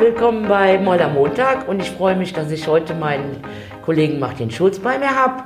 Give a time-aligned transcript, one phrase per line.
[0.00, 3.36] willkommen bei Moller Montag und ich freue mich, dass ich heute meinen
[3.84, 5.42] Kollegen Martin Schulz bei mir habe.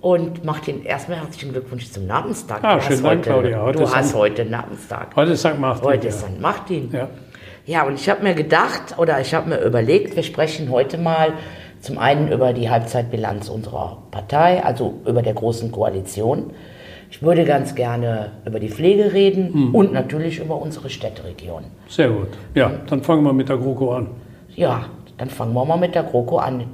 [0.00, 2.64] Und Martin, erstmal herzlichen Glückwunsch zum Namenstag.
[2.64, 3.60] Ah, schönen Dank, heute, Claudia.
[3.60, 4.14] Heute du ist hast St.
[4.14, 5.14] heute Namenstag.
[5.14, 5.58] Heute ist St.
[5.58, 5.84] Martin.
[5.84, 6.08] Heute ja.
[6.08, 6.40] ist St.
[6.40, 6.90] Martin.
[6.90, 7.08] Ja.
[7.66, 11.34] Ja, und ich habe mir gedacht oder ich habe mir überlegt, wir sprechen heute mal
[11.82, 16.54] zum einen über die Halbzeitbilanz unserer Partei, also über der Großen Koalition.
[17.10, 19.74] Ich würde ganz gerne über die Pflege reden Mhm.
[19.74, 21.62] und natürlich über unsere Städteregion.
[21.88, 22.28] Sehr gut.
[22.54, 24.08] Ja, dann fangen wir mit der GroKo an.
[24.54, 26.64] Ja, dann fangen wir mal mit der GroKo an.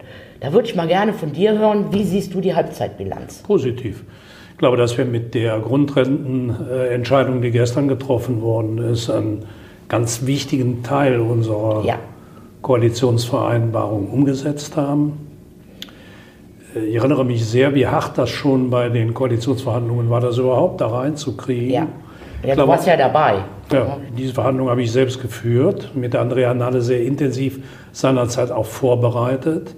[0.40, 3.42] Da würde ich mal gerne von dir hören, wie siehst du die Halbzeitbilanz?
[3.44, 4.04] Positiv.
[4.52, 9.44] Ich glaube, dass wir mit der Grundrentenentscheidung, die gestern getroffen worden ist, einen
[9.88, 11.98] ganz wichtigen Teil unserer Ja.
[12.62, 15.23] Koalitionsvereinbarung umgesetzt haben.
[16.74, 20.80] Äh, Ich erinnere mich sehr, wie hart das schon bei den Koalitionsverhandlungen war, das überhaupt
[20.80, 21.70] da reinzukriegen.
[21.70, 21.86] Ja,
[22.42, 23.44] ja du glaube, warst ja dabei.
[23.72, 27.60] Ja, diese Verhandlungen habe ich selbst geführt, mit Andrea Nalle sehr intensiv
[27.92, 29.74] seinerzeit auch vorbereitet.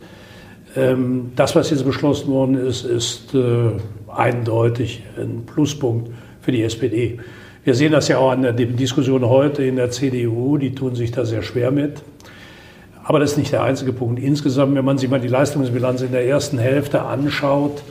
[0.76, 3.70] Ähm, Das, was jetzt beschlossen worden ist, ist äh,
[4.14, 6.10] eindeutig ein Pluspunkt
[6.40, 7.18] für die SPD.
[7.64, 11.10] Wir sehen das ja auch an der Diskussion heute in der CDU, die tun sich
[11.10, 12.02] da sehr schwer mit.
[13.08, 14.20] Aber das ist nicht der einzige Punkt.
[14.20, 17.82] Insgesamt, wenn man sich mal die Leistungsbilanz in der ersten Hälfte anschaut,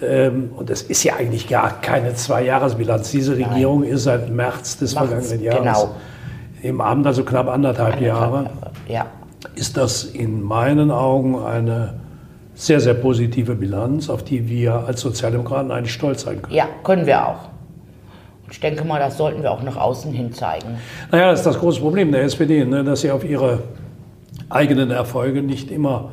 [0.00, 3.10] ähm, und das ist ja eigentlich gar keine Zweijahresbilanz.
[3.10, 5.96] Diese Regierung ist seit März des März, vergangenen Jahres genau.
[6.62, 8.50] im Amt, also knapp anderthalb Jahre,
[8.86, 9.06] Ja,
[9.56, 11.94] ist das in meinen Augen eine
[12.54, 16.54] sehr, sehr positive Bilanz, auf die wir als Sozialdemokraten eigentlich stolz sein können.
[16.54, 17.48] ja, können wir auch.
[18.48, 20.78] Ich denke mal, das sollten wir auch nach außen hin zeigen.
[21.10, 23.58] Naja, das ist das große Problem der SPD, ne, dass sie auf ihre
[24.48, 26.12] eigenen Erfolge nicht immer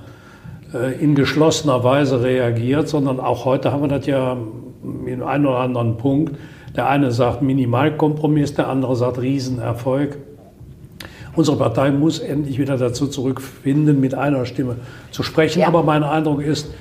[0.74, 4.38] äh, in geschlossener Weise reagiert, sondern auch heute haben wir das ja
[5.06, 6.36] in einem oder anderen Punkt.
[6.76, 10.18] Der eine sagt Minimalkompromiss, der andere sagt Riesenerfolg.
[11.36, 14.78] Unsere Partei muss endlich wieder dazu zurückfinden, mit einer Stimme
[15.12, 15.62] zu sprechen.
[15.62, 15.68] Ja.
[15.68, 16.72] Aber mein Eindruck ist,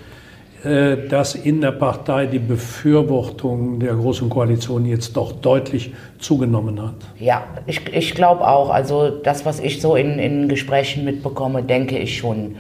[0.65, 6.95] dass in der Partei die Befürwortung der Großen Koalition jetzt doch deutlich zugenommen hat.
[7.19, 8.71] Ja, ich, ich glaube auch.
[8.71, 12.55] Also das, was ich so in, in Gesprächen mitbekomme, denke ich schon.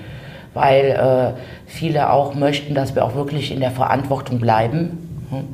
[0.52, 4.98] Weil äh, viele auch möchten, dass wir auch wirklich in der Verantwortung bleiben.
[5.30, 5.44] Hm?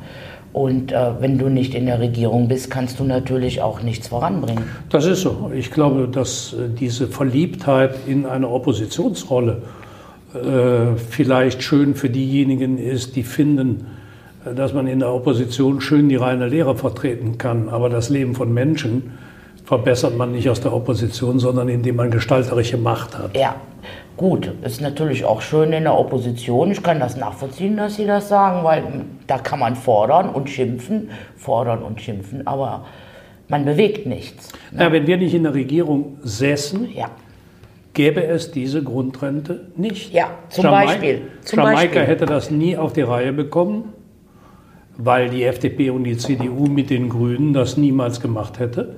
[0.51, 4.63] Und äh, wenn du nicht in der Regierung bist, kannst du natürlich auch nichts voranbringen.
[4.89, 5.51] Das ist so.
[5.53, 9.61] Ich glaube, dass äh, diese Verliebtheit in eine Oppositionsrolle
[10.33, 13.87] äh, vielleicht schön für diejenigen ist, die finden,
[14.45, 17.69] äh, dass man in der Opposition schön die reine Lehre vertreten kann.
[17.69, 19.17] Aber das Leben von Menschen
[19.65, 23.37] verbessert man nicht aus der Opposition, sondern indem man gestalterische Macht hat.
[23.37, 23.55] Ja,
[24.17, 26.71] gut, ist natürlich auch schön in der Opposition.
[26.71, 28.83] Ich kann das nachvollziehen, dass Sie das sagen, weil
[29.27, 32.85] da kann man fordern und schimpfen, fordern und schimpfen, aber
[33.47, 34.49] man bewegt nichts.
[34.77, 37.09] Ja, wenn wir nicht in der Regierung säßen, Ja,
[37.93, 40.13] gäbe es diese Grundrente nicht.
[40.13, 41.21] Ja, zum Jamaika- Beispiel.
[41.43, 42.01] Zum Jamaika Beispiel.
[42.03, 43.93] hätte das nie auf die Reihe bekommen,
[44.97, 48.97] weil die FDP und die CDU mit den Grünen das niemals gemacht hätte.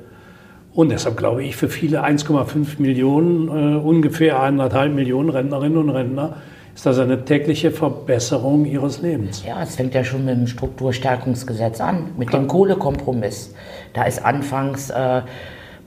[0.73, 6.37] Und deshalb glaube ich, für viele 1,5 Millionen, äh, ungefähr 1,5 Millionen Rentnerinnen und Rentner,
[6.73, 9.43] ist das eine tägliche Verbesserung ihres Lebens.
[9.45, 13.53] ja, es fängt ja schon mit dem Strukturstärkungsgesetz an, mit dem Kohlekompromiss.
[13.93, 15.21] Da ist anfangs äh,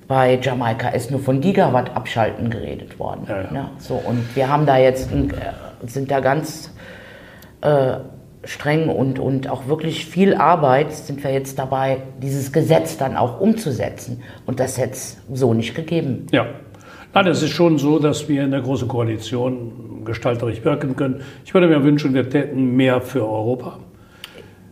[0.06, 3.24] bei Jamaika ist nur von Gigawatt abschalten geredet worden.
[3.28, 3.50] Ja, ja.
[3.50, 3.70] Ne?
[3.78, 5.28] So, und wir haben da jetzt, äh,
[5.86, 6.72] sind da ganz
[7.62, 7.96] äh,
[8.44, 13.40] streng und, und auch wirklich viel Arbeit sind wir jetzt dabei, dieses Gesetz dann auch
[13.40, 14.22] umzusetzen.
[14.46, 16.26] Und das hätte es so nicht gegeben.
[16.32, 16.46] Ja.
[17.14, 21.22] Nein, es ist schon so, dass wir in der Großen Koalition gestalterisch wirken können.
[21.44, 23.78] Ich würde mir wünschen, wir täten mehr für Europa.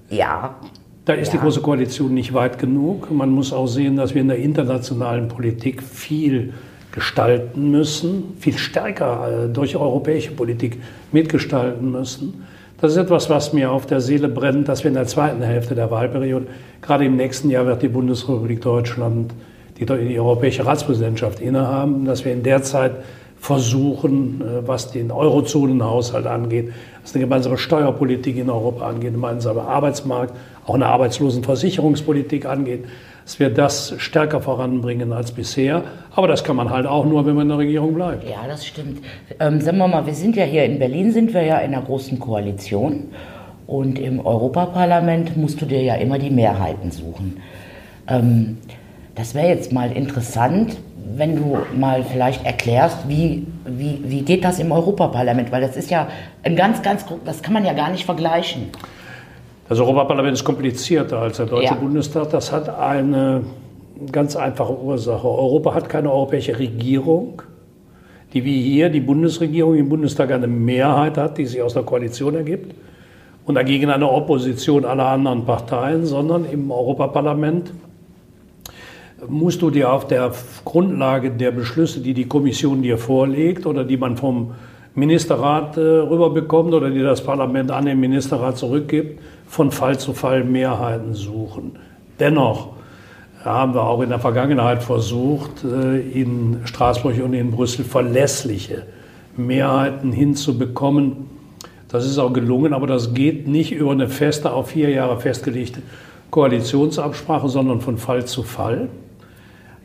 [0.08, 0.56] Ja,
[1.04, 1.42] Da ist die Ja.
[1.42, 3.10] Große Koalition nicht weit genug.
[3.10, 6.52] Man muss auch sehen, dass wir in der internationalen Politik viel
[6.92, 10.78] gestalten müssen, viel stärker äh, durch europäische Politik
[11.10, 12.44] mitgestalten müssen.
[12.80, 15.74] Das ist etwas, was mir auf der Seele brennt, dass wir in der zweiten Hälfte
[15.74, 16.46] der Wahlperiode,
[16.82, 19.32] gerade im nächsten Jahr wird die Bundesrepublik Deutschland
[19.78, 22.92] die, die europäische Ratspräsidentschaft innehaben, dass wir in der Zeit
[23.42, 26.72] versuchen, äh, was den Eurozonenhaushalt angeht,
[27.02, 30.32] was eine gemeinsame Steuerpolitik in Europa angeht, einen gemeinsamen Arbeitsmarkt,
[30.64, 32.84] auch eine Arbeitslosenversicherungspolitik angeht,
[33.24, 35.82] dass wir das stärker voranbringen als bisher.
[36.14, 38.22] Aber das kann man halt auch nur, wenn man in der Regierung bleibt.
[38.30, 39.02] Ja, das stimmt.
[39.40, 41.84] Ähm, sagen wir mal, wir sind ja hier in Berlin, sind wir ja in einer
[41.84, 43.08] großen Koalition.
[43.66, 47.38] Und im Europaparlament musst du dir ja immer die Mehrheiten suchen.
[48.06, 48.58] Ähm,
[49.16, 50.76] das wäre jetzt mal interessant,
[51.16, 55.50] wenn du mal vielleicht erklärst, wie, wie, wie geht das im Europaparlament?
[55.52, 56.08] Weil das ist ja
[56.42, 58.68] ein ganz, ganz, das kann man ja gar nicht vergleichen.
[59.68, 61.74] Das Europaparlament ist komplizierter als der Deutsche Ja.
[61.74, 62.30] Bundestag.
[62.30, 63.42] Das hat eine
[64.10, 65.26] ganz einfache Ursache.
[65.26, 67.42] Europa hat keine europäische Regierung.
[68.32, 72.34] die wie hier die Bundesregierung im Bundestag eine Mehrheit hat, die sich aus der Koalition
[72.34, 72.74] ergibt
[73.44, 77.72] und dagegen eine Opposition aller anderen Parteien, sondern im Europaparlament
[79.28, 80.32] musst du dir auf der
[80.64, 84.52] Grundlage der Beschlüsse, die die Kommission dir vorlegt oder die man vom
[84.94, 90.44] Ministerrat äh, rüberbekommt oder die das Parlament an den Ministerrat zurückgibt, von Fall zu Fall
[90.44, 91.72] Mehrheiten suchen.
[92.18, 92.70] Dennoch
[93.44, 98.82] haben wir auch in der Vergangenheit versucht, äh, in Straßburg und in Brüssel verlässliche
[99.36, 101.30] Mehrheiten hinzubekommen.
[101.88, 105.80] Das ist auch gelungen, aber das geht nicht über eine feste, auf vier Jahre festgelegte
[106.30, 108.88] Koalitionsabsprache, sondern von Fall zu Fall.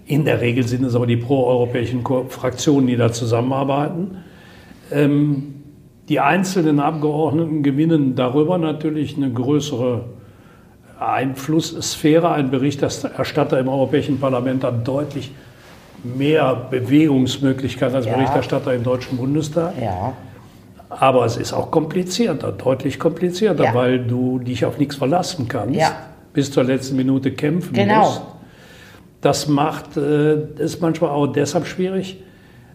[0.08, 4.24] In der Regel sind es aber die proeuropäischen Fraktionen, die da zusammenarbeiten.
[4.90, 5.54] Ähm,
[6.08, 10.06] die einzelnen Abgeordneten gewinnen darüber natürlich eine größere
[10.98, 12.32] Einflusssphäre.
[12.32, 15.32] Ein Berichterstatter im Europäischen Parlament hat deutlich
[16.04, 18.16] mehr Bewegungsmöglichkeiten als ja.
[18.16, 19.74] Berichterstatter im Deutschen Bundestag.
[19.82, 20.14] Ja.
[20.90, 23.74] Aber es ist auch komplizierter, deutlich komplizierter, ja.
[23.74, 25.82] weil du dich auf nichts verlassen kannst.
[26.32, 28.00] Bis zur letzten Minute kämpfen genau.
[28.00, 28.22] musst.
[29.28, 32.16] Das macht es äh, manchmal auch deshalb schwierig,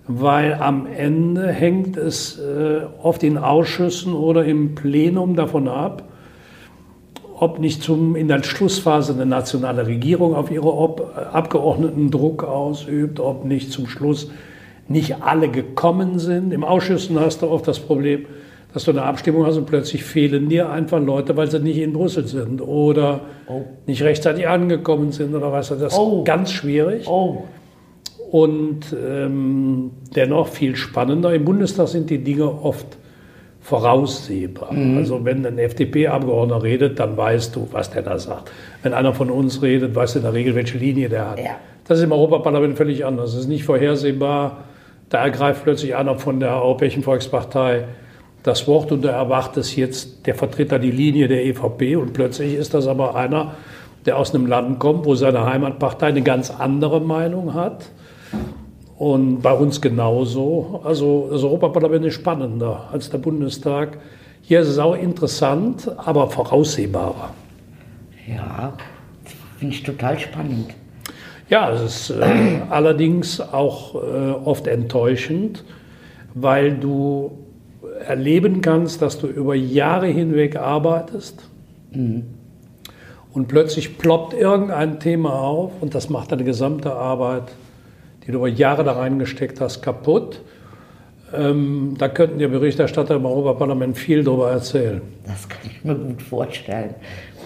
[0.07, 6.03] weil am Ende hängt es äh, oft in Ausschüssen oder im Plenum davon ab,
[7.39, 13.19] ob nicht zum, in der Schlussphase eine nationale Regierung auf ihre ob, Abgeordneten Druck ausübt,
[13.19, 14.31] ob nicht zum Schluss
[14.89, 16.53] nicht alle gekommen sind.
[16.53, 18.27] Im Ausschüssen hast du oft das Problem,
[18.73, 21.93] dass du eine Abstimmung hast und plötzlich fehlen dir einfach Leute, weil sie nicht in
[21.93, 23.63] Brüssel sind oder oh.
[23.87, 25.69] nicht rechtzeitig angekommen sind oder was.
[25.69, 26.25] Das ist oh.
[26.25, 27.07] ganz schwierig.
[27.07, 27.45] Oh.
[28.31, 31.35] Und ähm, dennoch viel spannender.
[31.35, 32.87] Im Bundestag sind die Dinge oft
[33.61, 34.73] voraussehbar.
[34.73, 34.97] Mhm.
[34.97, 38.51] Also wenn ein FDP-Abgeordneter redet, dann weißt du, was der da sagt.
[38.83, 41.39] Wenn einer von uns redet, weißt du in der Regel, welche Linie der hat.
[41.39, 41.57] Ja.
[41.87, 43.35] Das ist im Europaparlament völlig anders.
[43.35, 44.65] Es ist nicht vorhersehbar.
[45.11, 47.85] Da ergreift plötzlich einer von der Europäischen Volkspartei
[48.43, 52.75] das Wort und er erwartet jetzt, der Vertreter die Linie der EVP und plötzlich ist
[52.75, 53.55] das aber einer,
[54.05, 57.91] der aus einem Land kommt, wo seine Heimatpartei eine ganz andere Meinung hat
[58.99, 60.81] und bei uns genauso.
[60.85, 63.99] Also das Europaparlament ist spannender als der Bundestag.
[64.43, 67.31] Hier ist es auch interessant, aber voraussehbarer.
[68.27, 68.73] Ja,
[69.59, 70.75] finde ich total spannend.
[71.49, 75.65] Ja, es ist äh, allerdings auch äh, oft enttäuschend,
[76.35, 77.42] weil du
[78.07, 81.43] erleben kannst, dass du über Jahre hinweg arbeitest
[81.93, 82.25] mhm.
[83.33, 87.53] und plötzlich ploppt irgendein Thema auf und das macht deine gesamte Arbeit
[88.27, 90.41] die du über Jahre da reingesteckt hast, kaputt.
[91.35, 95.01] Ähm, da könnten die Berichterstatter im Europaparlament viel darüber erzählen.
[95.27, 96.95] Das kann ich mir gut vorstellen.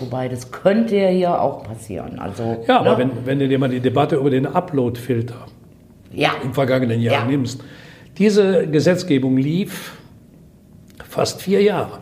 [0.00, 2.18] Wobei, das könnte ja hier auch passieren.
[2.18, 2.98] Also, ja, aber ne?
[2.98, 5.46] wenn, wenn du dir mal die Debatte über den Upload-Filter
[6.12, 6.32] ja.
[6.42, 7.24] im vergangenen Jahr ja.
[7.24, 7.62] nimmst,
[8.18, 9.92] diese Gesetzgebung lief
[11.16, 12.00] fast vier Jahre.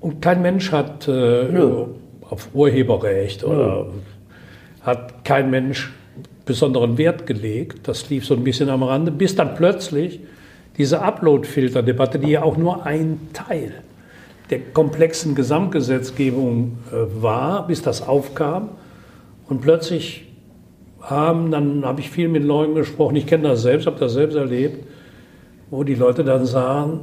[0.00, 1.46] Und kein Mensch hat äh,
[2.28, 3.90] auf Urheberrecht oder Nö.
[4.82, 5.92] hat kein Mensch
[6.44, 7.86] besonderen Wert gelegt.
[7.86, 10.20] Das lief so ein bisschen am Rande, bis dann plötzlich
[10.76, 13.72] diese Upload-Filter-Debatte, die ja auch nur ein Teil
[14.50, 18.70] der komplexen Gesamtgesetzgebung äh, war, bis das aufkam.
[19.48, 20.26] Und plötzlich
[21.00, 24.34] haben, dann habe ich viel mit Leuten gesprochen, ich kenne das selbst, habe das selbst
[24.34, 24.84] erlebt,
[25.70, 27.00] wo die Leute dann sagen,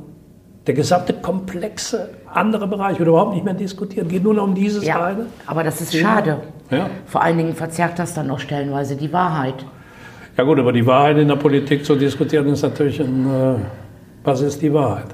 [0.67, 4.85] der gesamte komplexe andere Bereich wird überhaupt nicht mehr diskutiert, geht nur noch um dieses
[4.85, 5.25] ja, eine.
[5.47, 6.37] Aber das ist schade.
[6.69, 6.89] Ja.
[7.05, 9.65] Vor allen Dingen verzerrt das dann noch stellenweise die Wahrheit.
[10.37, 13.55] Ja gut, aber die Wahrheit in der Politik zu diskutieren ist natürlich ein, äh,
[14.23, 15.07] was ist die Wahrheit?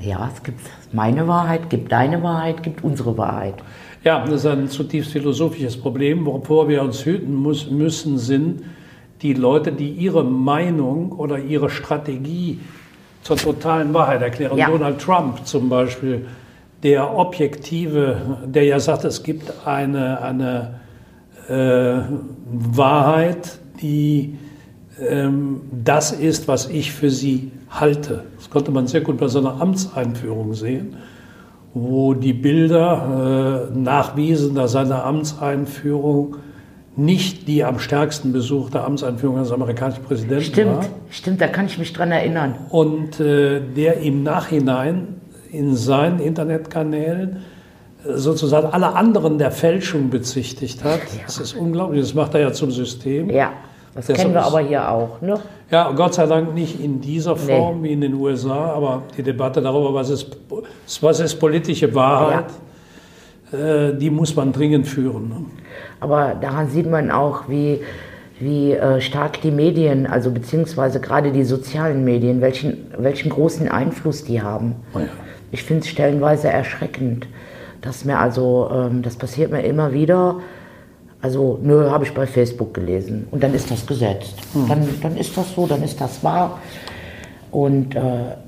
[0.00, 0.60] Ja, es gibt
[0.92, 3.54] meine Wahrheit, gibt deine Wahrheit, gibt unsere Wahrheit.
[4.02, 6.24] Ja, das ist ein zutiefst philosophisches Problem.
[6.24, 8.62] Wovor wir uns hüten muss, müssen, sind
[9.20, 12.60] die Leute, die ihre Meinung oder ihre Strategie
[13.22, 14.56] zur totalen Wahrheit erklären.
[14.56, 14.68] Ja.
[14.68, 16.26] Donald Trump zum Beispiel,
[16.82, 20.80] der Objektive, der ja sagt, es gibt eine, eine
[21.48, 22.02] äh,
[22.46, 24.38] Wahrheit, die
[24.98, 28.24] ähm, das ist, was ich für sie halte.
[28.36, 30.96] Das konnte man sehr gut bei seiner Amtseinführung sehen,
[31.74, 36.36] wo die Bilder äh, nachwiesen, dass seine Amtseinführung
[36.96, 40.84] nicht die am stärksten besuchte Amtseinführung eines amerikanischen Präsidenten stimmt, war.
[41.10, 42.56] Stimmt, da kann ich mich dran erinnern.
[42.70, 45.20] Und äh, der im Nachhinein
[45.50, 47.38] in seinen Internetkanälen
[48.04, 51.00] äh, sozusagen alle anderen der Fälschung bezichtigt hat.
[51.16, 51.22] Ja.
[51.26, 53.30] Das ist unglaublich, das macht er ja zum System.
[53.30, 53.52] Ja,
[53.94, 55.20] das Deshalb kennen wir aber hier auch.
[55.20, 55.40] Ne?
[55.70, 57.88] Ja, Gott sei Dank nicht in dieser Form nee.
[57.88, 60.36] wie in den USA, aber die Debatte darüber, was ist,
[61.00, 62.69] was ist politische Wahrheit, ja.
[63.52, 65.28] Äh, die muss man dringend führen.
[65.28, 65.44] Ne?
[66.00, 67.80] Aber daran sieht man auch, wie,
[68.38, 74.24] wie äh, stark die Medien, also beziehungsweise gerade die sozialen Medien, welchen, welchen großen Einfluss
[74.24, 74.76] die haben.
[74.94, 75.06] Oh ja.
[75.52, 77.26] Ich finde es stellenweise erschreckend,
[77.80, 80.36] dass mir also, ähm, das passiert mir immer wieder.
[81.22, 83.26] Also, nö, habe ich bei Facebook gelesen.
[83.30, 84.34] Und dann ist das gesetzt.
[84.54, 84.68] Hm.
[84.68, 86.60] Dann, dann ist das so, dann ist das wahr.
[87.50, 88.00] Und äh,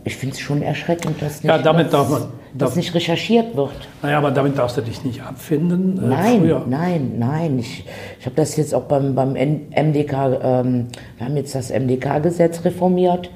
[0.05, 3.57] ich finde es schon erschreckend, dass nicht, Ja, damit dass, darf man- dass nicht recherchiert
[3.57, 3.71] wird.
[4.03, 5.99] Naja, aber damit darfst du dich nicht abfinden.
[6.05, 7.59] Äh, Nein, früher- nein, nein.
[7.59, 7.85] Ich,
[8.21, 10.87] ich habe das jetzt auch beim, beim MDK, ähm,
[11.19, 13.31] wir haben jetzt das MDK-Gesetz reformiert.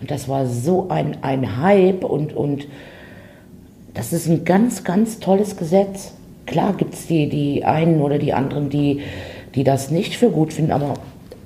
[0.00, 2.66] Und das war so ein, ein Hype und, und
[3.94, 6.12] das ist ein ganz, ganz tolles Gesetz.
[6.46, 9.00] Klar gibt es die, die einen oder die anderen, die,
[9.54, 10.94] die das nicht für gut finden, aber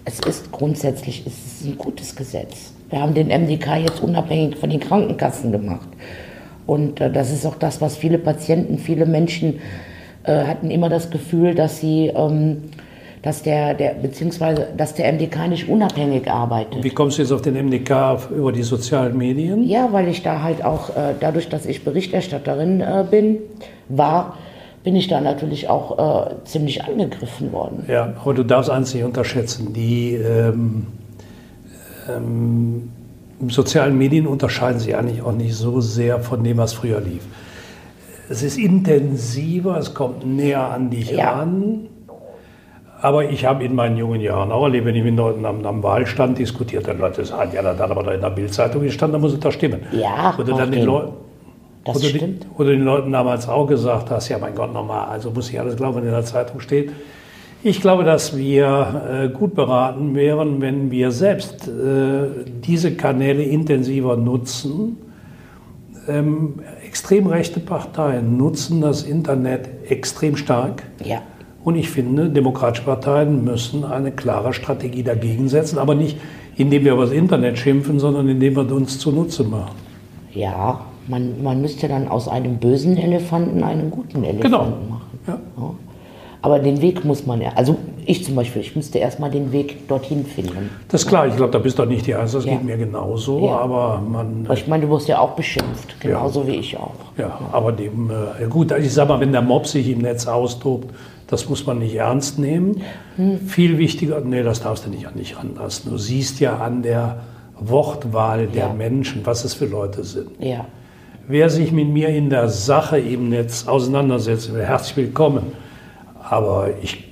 [0.05, 2.70] es ist grundsätzlich es ist ein gutes Gesetz.
[2.91, 5.89] Wir haben den MDK jetzt unabhängig von den Krankenkassen gemacht.
[6.67, 9.61] Und äh, das ist auch das, was viele Patienten, viele Menschen
[10.25, 12.59] äh, hatten immer das Gefühl, dass sie, ähm,
[13.23, 16.83] dass der, der, beziehungsweise, dass der MDK nicht unabhängig arbeitet.
[16.83, 19.65] Wie kommst du jetzt auf den MDK über die sozialen Medien?
[19.65, 23.39] Ja, weil ich da halt auch, äh, dadurch, dass ich Berichterstatterin äh, bin,
[23.89, 24.37] war,
[24.83, 27.85] bin ich da natürlich auch äh, ziemlich angegriffen worden.
[27.89, 29.73] Ja, aber du darfst eins nicht unterschätzen.
[29.75, 30.87] Die ähm,
[32.17, 32.91] ähm,
[33.49, 37.23] sozialen Medien unterscheiden sich eigentlich auch nicht so sehr von dem, was früher lief.
[38.29, 41.33] Es ist intensiver, es kommt näher an dich Ja.
[41.39, 41.87] ran.
[43.03, 45.83] Aber ich habe in meinen jungen Jahren auch erlebt, wenn ich mit Leuten am, am
[45.83, 49.19] Wahlstand diskutiert habe, Leute sagen, ja, da hat aber da in der Bildzeitung gestanden, da
[49.19, 49.81] muss es da stimmen.
[49.93, 51.13] Ja, Oder dann den den- Leuten.
[51.87, 52.45] Das oder, stimmt.
[52.45, 55.59] Die, oder den Leuten damals auch gesagt hast, ja mein Gott, nochmal, also muss ich
[55.59, 56.93] alles glauben, was in der Zeitung steht.
[57.63, 64.17] Ich glaube, dass wir äh, gut beraten wären, wenn wir selbst äh, diese Kanäle intensiver
[64.17, 64.97] nutzen.
[66.09, 66.55] Ähm,
[66.87, 70.85] extrem rechte Parteien nutzen das Internet extrem stark.
[71.05, 71.21] Ja.
[71.63, 76.17] Und ich finde, demokratische Parteien müssen eine klare Strategie dagegen setzen, aber nicht
[76.57, 79.77] indem wir über das Internet schimpfen, sondern indem wir uns zunutze machen.
[80.35, 84.65] Ja, man, man müsste dann aus einem bösen Elefanten einen guten Elefanten Genau.
[84.89, 85.00] machen.
[86.43, 86.49] Ja.
[86.49, 86.55] Ja.
[86.55, 89.87] Aber den Weg muss man ja, also ich zum Beispiel, ich müsste erstmal den Weg
[89.89, 90.71] dorthin finden.
[90.89, 92.53] Das ist klar, ich glaube, da bist du nicht die Einzige, das Ja.
[92.53, 93.59] geht mir genauso, Ja.
[93.59, 96.95] aber man, Aber ich meine, du wirst ja auch beschimpft, genauso wie ich auch.
[97.19, 100.89] ja, aber dem, äh, gut, ich sag mal, wenn der Mob sich im Netz austobt,
[101.27, 102.81] das muss man nicht ernst nehmen.
[103.47, 105.91] Viel wichtiger, nee, das darfst du nicht an dich ranlassen.
[105.91, 107.19] Du siehst ja an der
[107.61, 108.73] Wortwahl der Ja.
[108.73, 110.29] Menschen, was es für Leute sind.
[110.39, 110.65] Ja,
[111.29, 115.53] Wer sich mit mir in der Sache im Netz auseinandersetzen will, herzlich willkommen.
[116.31, 117.05] Aber ich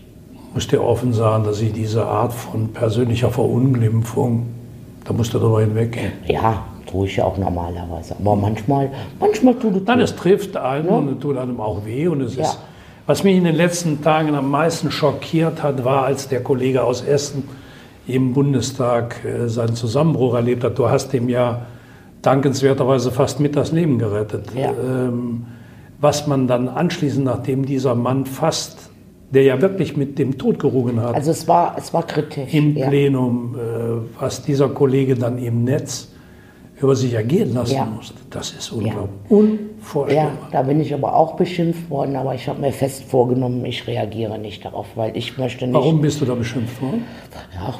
[0.55, 4.47] muss dir offen sagen, dass ich diese Art von persönlicher Verunglimpfung,
[5.05, 6.13] da musst du drüber hinweggehen.
[6.27, 8.15] ja, tue ich ja auch normalerweise.
[8.19, 12.07] Aber manchmal, manchmal tut es Nein, es trifft einen und es tut einem auch weh.
[12.09, 12.45] Und es Ja.
[12.45, 12.59] ist,
[13.07, 17.03] was mich in den letzten Tagen am meisten schockiert hat, war, als der Kollege aus
[17.03, 17.45] Essen
[18.07, 20.79] im Bundestag äh, seinen Zusammenbruch erlebt hat.
[20.79, 21.63] Du hast ihm ja
[22.23, 24.47] dankenswerterweise fast mit das Leben gerettet.
[24.55, 24.71] Ja.
[24.71, 25.45] Ähm,
[26.01, 28.88] was man dann anschließend, nachdem dieser Mann fast,
[29.31, 32.53] der ja wirklich mit dem Tod gerungen hat, Also es war, es war kritisch.
[32.55, 32.89] im ja.
[32.89, 36.13] Plenum, äh, was dieser Kollege dann im Netz
[36.81, 37.85] über sich ergehen lassen Ja.
[37.85, 39.09] musste, das ist unglaublich.
[39.29, 40.25] Unvorstellbar.
[40.25, 43.87] Ja, da bin ich aber auch beschimpft worden, aber ich habe mir fest vorgenommen, ich
[43.87, 45.75] reagiere nicht darauf, weil ich möchte nicht.
[45.75, 47.05] Warum bist du da beschimpft worden?
[47.55, 47.75] Ja.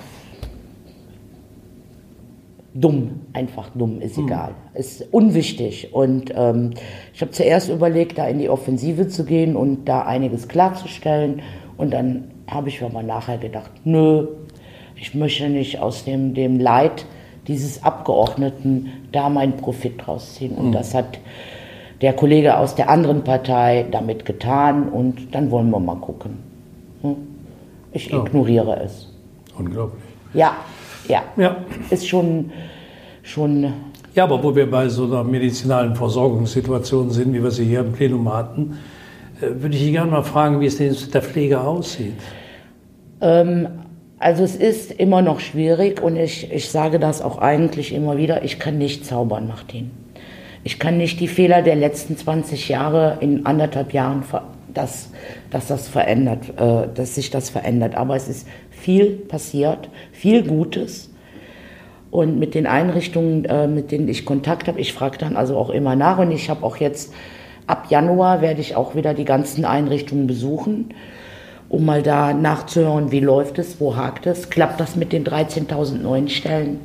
[2.75, 4.51] Dumm, einfach dumm, ist egal.
[4.75, 5.93] Ist unwichtig.
[5.93, 6.73] Und ähm,
[7.15, 11.43] ich habe zuerst überlegt, da in die Offensive zu gehen und da einiges klarzustellen.
[11.77, 14.29] Und dann habe ich aber nachher gedacht, nö,
[14.97, 17.07] ich möchte nicht aus dem, dem Leid
[17.47, 20.55] dieses Abgeordneten da meinen Profit draus ziehen.
[20.55, 21.19] Und das hat
[22.03, 24.89] der Kollege aus der anderen Partei damit getan.
[24.89, 26.39] Und dann wollen wir mal gucken.
[27.03, 27.17] Hm?
[27.93, 29.09] Ich ignoriere es.
[29.57, 30.03] Unglaublich.
[30.35, 30.57] Ja,
[31.09, 31.23] ja.
[31.37, 31.57] Ja.
[31.91, 32.51] Ist schon,
[33.23, 33.73] schon,
[34.15, 37.93] ja, aber wo wir bei so einer medizinalen Versorgungssituation sind, wie wir sie hier im
[37.93, 38.79] Plenum hatten,
[39.41, 42.15] äh, würde ich Sie gerne mal fragen, wie es denn mit der Pflege aussieht.
[43.21, 48.45] also es ist immer noch schwierig und ich, ich sage das auch eigentlich immer wieder,
[48.45, 49.91] ich kann nicht zaubern, Martin.
[50.63, 54.23] Ich kann nicht die Fehler der letzten 20 Jahre in anderthalb Jahren,
[54.75, 55.11] dass,
[55.51, 57.95] dass das verändert, äh, dass sich das verändert.
[57.95, 58.47] Aber es ist
[58.79, 61.11] viel passiert, viel Gutes.
[62.11, 65.71] Und mit den Einrichtungen, äh, mit denen ich Kontakt habe, ich frage dann also auch
[65.71, 67.13] immer nach und ich habe auch jetzt
[67.67, 70.95] ab Januar werde ich auch wieder die ganzen Einrichtungen besuchen,
[71.69, 75.99] um mal da nachzuhören, wie läuft es, wo hakt es, klappt das mit den 13.000
[75.99, 76.81] neuen Stellen,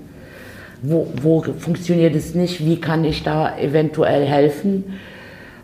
[0.81, 4.99] wo, wo funktioniert es nicht, wie kann ich da eventuell helfen.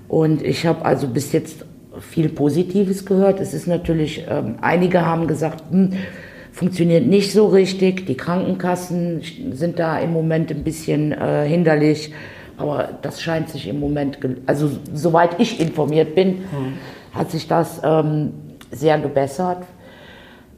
[0.07, 1.65] Und ich habe also bis jetzt
[1.99, 3.39] viel Positives gehört.
[3.39, 5.93] Es ist natürlich, ähm, einige haben gesagt, hm,
[6.51, 8.05] funktioniert nicht so richtig.
[8.05, 12.13] Die Krankenkassen sind da im Moment ein bisschen äh, hinderlich.
[12.57, 16.73] Aber das scheint sich im Moment, also soweit ich informiert bin, mhm.
[17.13, 18.33] hat sich das ähm,
[18.71, 19.63] sehr gebessert.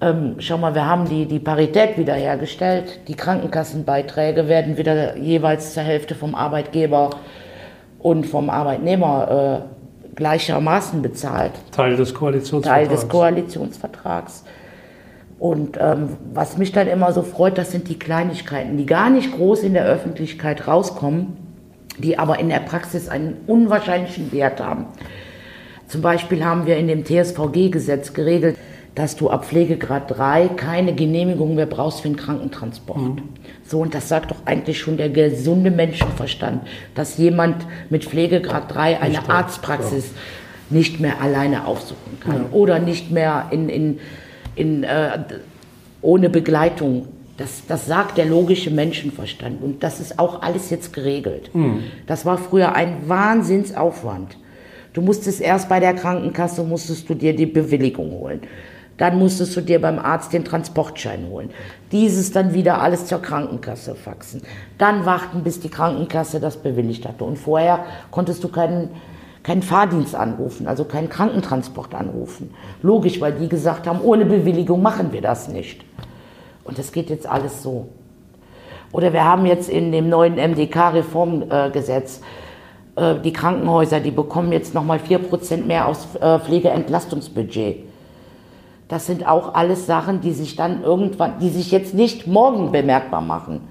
[0.01, 3.01] Ähm, schau mal, wir haben die, die Parität wiederhergestellt.
[3.07, 7.11] Die Krankenkassenbeiträge werden wieder jeweils zur Hälfte vom Arbeitgeber
[7.99, 9.80] und vom Arbeitnehmer äh,
[10.15, 11.53] gleichermaßen bezahlt.
[11.71, 12.87] Teil des Koalitionsvertrags.
[12.87, 14.43] Teil des Koalitionsvertrags.
[15.39, 19.35] Und ähm, was mich dann immer so freut, das sind die Kleinigkeiten, die gar nicht
[19.35, 21.37] groß in der Öffentlichkeit rauskommen,
[21.97, 24.85] die aber in der Praxis einen unwahrscheinlichen Wert haben.
[25.87, 28.55] Zum Beispiel haben wir in dem TSVG-Gesetz geregelt,
[28.95, 32.99] dass du ab Pflegegrad 3 keine Genehmigung mehr brauchst für einen Krankentransport.
[32.99, 33.21] Mhm.
[33.65, 38.99] So, und das sagt doch eigentlich schon der gesunde Menschenverstand, dass jemand mit Pflegegrad 3
[38.99, 40.77] eine nicht Arztpraxis ja.
[40.77, 42.45] nicht mehr alleine aufsuchen kann ja.
[42.51, 43.99] oder nicht mehr in, in,
[44.55, 45.19] in, äh,
[46.01, 47.07] ohne Begleitung.
[47.37, 49.63] Das, das sagt der logische Menschenverstand.
[49.63, 51.49] Und das ist auch alles jetzt geregelt.
[51.55, 51.83] Mhm.
[52.07, 54.35] Das war früher ein Wahnsinnsaufwand.
[54.93, 58.41] Du musstest erst bei der Krankenkasse, musstest du dir die Bewilligung holen.
[59.01, 61.49] Dann musstest du dir beim Arzt den Transportschein holen.
[61.91, 64.43] Dieses dann wieder alles zur Krankenkasse faxen.
[64.77, 67.23] Dann warten, bis die Krankenkasse das bewilligt hatte.
[67.23, 68.89] Und vorher konntest du keinen,
[69.41, 72.53] keinen Fahrdienst anrufen, also keinen Krankentransport anrufen.
[72.83, 75.83] Logisch, weil die gesagt haben, ohne Bewilligung machen wir das nicht.
[76.63, 77.87] Und das geht jetzt alles so.
[78.91, 82.21] Oder wir haben jetzt in dem neuen MDK-Reformgesetz
[82.97, 87.90] äh, die Krankenhäuser, die bekommen jetzt nochmal 4% mehr aus äh, Pflegeentlastungsbudget.
[88.91, 93.21] Das sind auch alles Sachen, die sich dann irgendwann, die sich jetzt nicht morgen bemerkbar
[93.21, 93.61] machen,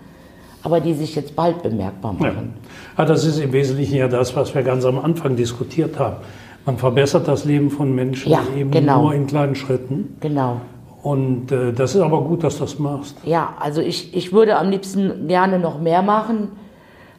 [0.62, 2.55] aber die sich jetzt bald bemerkbar machen.
[2.97, 3.05] Ja.
[3.05, 6.17] das ist im Wesentlichen ja das, was wir ganz am Anfang diskutiert haben.
[6.65, 9.02] Man verbessert das Leben von Menschen ja, eben genau.
[9.02, 10.17] nur in kleinen Schritten.
[10.21, 10.63] Genau.
[11.02, 13.15] Und äh, das ist aber gut, dass du das machst.
[13.23, 16.49] Ja, also ich, ich würde am liebsten gerne noch mehr machen,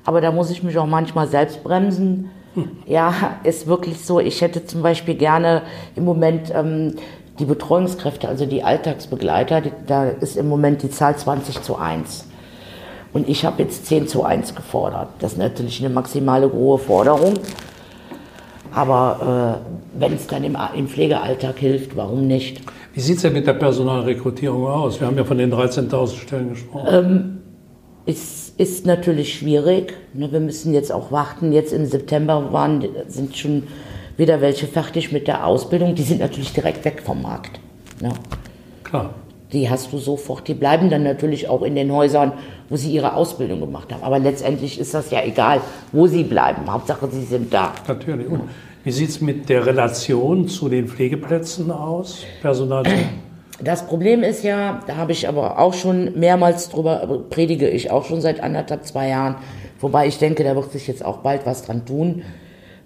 [0.05, 2.31] aber da muss ich mich auch manchmal selbst bremsen.
[2.55, 2.67] Hm.
[2.87, 4.19] Ja, ist wirklich so.
[4.19, 5.61] Ich hätte zum Beispiel gerne
[5.95, 6.95] im Moment ähm,
[7.39, 12.25] die Betreuungskräfte, also die Alltagsbegleiter, da ist im Moment die Zahl 20 zu 1.
[13.13, 15.09] Und ich habe jetzt 10 zu 1 gefordert.
[15.19, 17.33] Das ist natürlich eine maximale hohe Forderung.
[18.73, 22.61] Aber äh, wenn es dann im, im, Pflegealltag hilft, warum nicht?
[22.93, 24.99] Wie sieht es denn mit der Personalrekrutierung aus?
[24.99, 26.87] Wir haben ja von den 13.000 Stellen gesprochen.
[26.89, 27.37] Ähm,
[28.05, 29.93] es ist natürlich schwierig.
[30.13, 31.51] Ne, wir müssen jetzt auch warten.
[31.51, 33.63] Jetzt im September waren, sind schon
[34.21, 37.59] wieder welche fertig mit der Ausbildung, die sind natürlich direkt weg vom Markt.
[38.01, 38.11] Ja.
[38.83, 39.15] Klar.
[39.51, 42.33] Die hast du sofort, die bleiben dann natürlich auch in den Häusern,
[42.69, 44.03] wo sie ihre Ausbildung gemacht haben.
[44.03, 45.59] Aber letztendlich ist das ja egal,
[45.91, 46.71] wo sie bleiben.
[46.71, 47.73] Hauptsache, sie sind da.
[47.87, 48.27] Natürlich.
[48.27, 48.43] Und
[48.83, 52.23] wie sieht es mit der Relation zu den Pflegeplätzen aus?
[52.41, 52.83] Personal?
[53.59, 58.05] Das Problem ist ja, da habe ich aber auch schon mehrmals drüber, predige ich auch
[58.05, 59.35] schon seit anderthalb, zwei Jahren.
[59.79, 62.21] Wobei ich denke, da wird sich jetzt auch bald was dran tun.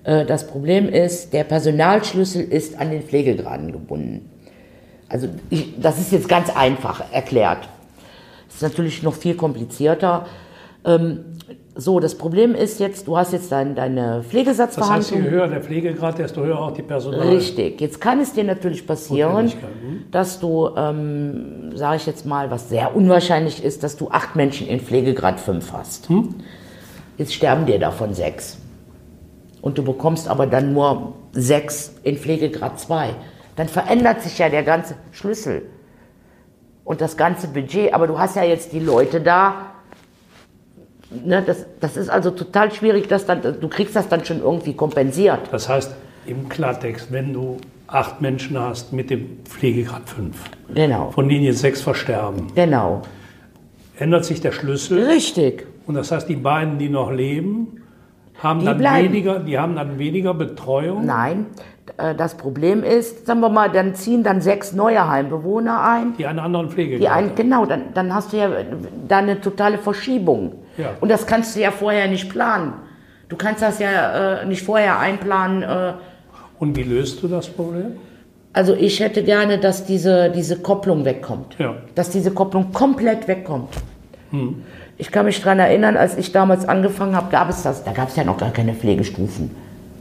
[0.05, 4.29] Äh, das Problem ist, der Personalschlüssel ist an den Pflegegraden gebunden.
[5.09, 7.67] Also ich, das ist jetzt ganz einfach erklärt.
[8.47, 10.25] Das ist natürlich noch viel komplizierter.
[10.85, 11.25] Ähm,
[11.77, 15.01] so, das Problem ist jetzt, du hast jetzt dein, deine Pflegesatzverhandlung.
[15.01, 17.27] Das heißt, je höher der Pflegegrad, desto höher auch die Personal.
[17.27, 17.81] Richtig.
[17.81, 19.51] Jetzt kann es dir natürlich passieren,
[20.09, 24.67] dass du, ähm, sage ich jetzt mal, was sehr unwahrscheinlich ist, dass du acht Menschen
[24.67, 26.07] in Pflegegrad 5 hast.
[26.07, 26.35] Hm?
[27.17, 28.57] Jetzt sterben dir davon sechs
[29.65, 33.15] und du bekommst aber dann nur sechs in Pflegegrad 2,
[33.55, 35.63] dann verändert sich ja der ganze Schlüssel
[36.83, 37.91] und das ganze Budget.
[37.91, 39.71] Aber du hast ja jetzt die Leute da.
[41.09, 44.73] Ne, das, das ist also total schwierig, dass dann, du kriegst das dann schon irgendwie
[44.73, 45.39] kompensiert.
[45.51, 45.95] Das heißt,
[46.27, 50.35] im Klartext, wenn du acht Menschen hast mit dem Pflegegrad 5,
[50.75, 51.09] genau.
[51.09, 53.01] von denen jetzt sechs versterben, genau.
[53.97, 55.05] ändert sich der Schlüssel.
[55.05, 55.65] Richtig.
[55.87, 57.81] Und das heißt, die beiden, die noch leben,
[58.41, 59.09] haben die dann bleiben.
[59.09, 61.05] weniger, die haben dann weniger Betreuung?
[61.05, 61.47] Nein.
[61.97, 66.13] Äh, das Problem ist, sagen wir mal, dann ziehen dann sechs neue Heimbewohner ein.
[66.17, 66.99] Die einen anderen Pflege.
[66.99, 68.49] Die einen, genau, dann, dann hast du ja
[69.07, 70.53] da eine totale Verschiebung.
[70.77, 70.91] Ja.
[70.99, 72.73] Und das kannst du ja vorher nicht planen.
[73.29, 75.63] Du kannst das ja äh, nicht vorher einplanen.
[75.63, 75.93] Äh.
[76.59, 77.97] Und wie löst du das Problem?
[78.53, 81.57] Also ich hätte gerne, dass diese, diese Kopplung wegkommt.
[81.59, 81.75] Ja.
[81.93, 83.69] Dass diese Kopplung komplett wegkommt.
[84.31, 84.63] Hm.
[84.97, 88.09] Ich kann mich daran erinnern, als ich damals angefangen habe, gab es das, da gab
[88.09, 89.51] es ja noch gar keine Pflegestufen,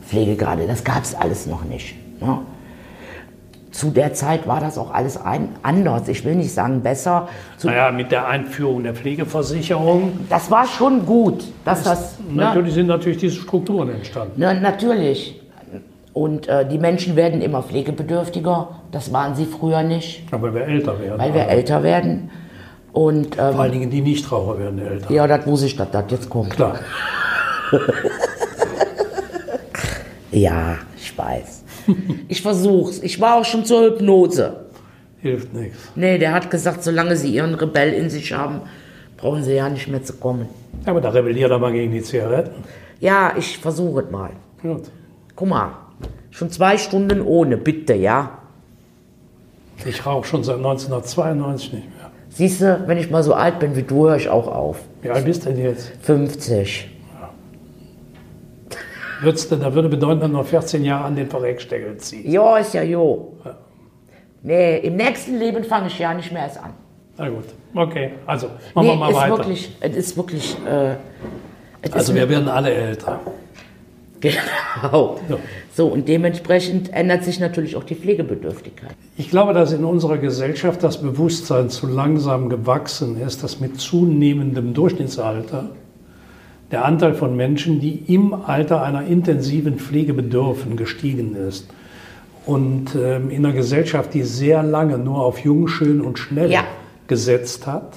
[0.06, 1.96] Pflegegrade, das gab es alles noch nicht.
[2.20, 2.38] Ne?
[3.72, 6.06] Zu der Zeit war das auch alles ein, anders.
[6.06, 7.26] Ich will nicht sagen besser.
[7.56, 10.12] Zu naja, mit der Einführung der Pflegeversicherung.
[10.30, 11.42] Das war schon gut.
[11.64, 12.74] Dass das, das natürlich ne?
[12.74, 14.38] sind natürlich diese Strukturen entstanden.
[14.40, 15.40] Ne, natürlich.
[16.12, 18.68] Und äh, die Menschen werden immer pflegebedürftiger.
[18.92, 21.18] Das waren sie früher nicht, Ja, weil wir älter werden.
[21.18, 21.50] weil wir alle.
[21.50, 22.30] älter werden.
[22.94, 25.12] Und ähm, Vor allen Dingen die Nichtraucher werden älter.
[25.12, 26.50] ja, das wusste ich, dass das jetzt kommt.
[26.50, 26.78] Klar.
[30.30, 31.62] Ja, ich weiß.
[32.26, 32.98] Ich versuch's.
[33.02, 34.64] Ich war auch schon zur Hypnose.
[35.20, 35.78] Hilft nichts.
[35.94, 38.62] Nee, der hat gesagt, solange sie ihren Rebell in sich haben,
[39.16, 40.48] brauchen sie ja nicht mehr zu kommen.
[40.84, 42.64] Ja, aber da rebelliert er mal gegen die Zigaretten.
[42.98, 44.30] Ja, ich versuche es mal.
[44.60, 44.90] Gut.
[45.36, 45.70] Guck mal,
[46.32, 48.38] schon zwei Stunden ohne, bitte, ja?
[49.86, 51.93] Ich rauche schon seit 1992 nicht mehr.
[52.34, 54.80] Siehst du, wenn ich mal so alt bin wie du, höre ich auch auf.
[55.02, 55.92] Wie alt bist du denn jetzt?
[56.02, 56.90] 50.
[59.22, 62.26] Würdest du, da würde bedeuten, dass du noch 14 Jahre an den Verrecksteckel ziehst.
[62.26, 63.36] Ja, ist ja jo.
[64.42, 66.74] Nee, im nächsten Leben fange ich ja nicht mehr erst an.
[67.16, 67.44] Na gut.
[67.74, 69.36] Okay, also machen Nee, wir mal ist weiter.
[69.38, 70.96] wirklich, es ist wirklich, äh,
[71.92, 73.20] also ist wir werden alle älter.
[74.20, 75.20] Genau.
[75.28, 75.36] Ja.
[75.76, 78.94] So, und dementsprechend ändert sich natürlich auch die Pflegebedürftigkeit.
[79.16, 84.72] Ich glaube, dass in unserer Gesellschaft das Bewusstsein zu langsam gewachsen ist, dass mit zunehmendem
[84.72, 85.70] Durchschnittsalter
[86.70, 91.66] der Anteil von Menschen, die im Alter einer intensiven Pflege bedürfen, gestiegen ist.
[92.46, 96.64] Und ähm, in einer Gesellschaft, die sehr lange nur auf jung, schön und schnell Ja.
[97.08, 97.94] gesetzt hat,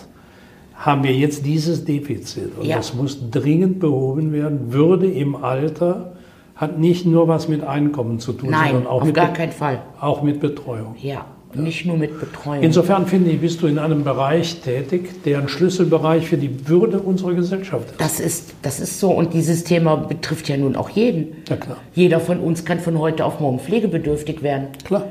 [0.74, 2.58] haben wir jetzt dieses Defizit.
[2.58, 2.78] Und Ja.
[2.78, 4.74] das muss dringend behoben werden.
[4.74, 6.14] Würde im Alter
[6.58, 9.52] hat nicht nur was mit Einkommen zu tun, Nein, sondern auch auf mit, gar keinen
[9.52, 9.82] Fall.
[10.02, 10.96] auch mit Betreuung.
[11.02, 12.62] Ja, und nicht nur mit Betreuung.
[12.62, 17.00] Insofern finde ich, bist du in einem Bereich tätig, der ein Schlüsselbereich für die Würde
[17.00, 18.02] unserer Gesellschaft ist.
[18.02, 19.12] Das ist, das ist so.
[19.12, 21.38] Und dieses Thema betrifft ja nun auch jeden.
[21.48, 24.68] Ja klar, Jeder von uns kann von heute auf morgen pflegebedürftig werden.
[24.84, 25.06] klar.